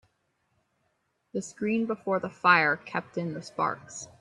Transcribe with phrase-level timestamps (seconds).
[1.33, 4.07] The screen before the fire kept in the sparks.